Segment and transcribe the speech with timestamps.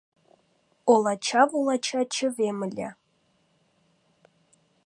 [0.93, 2.89] Олача-вулача чывем ыле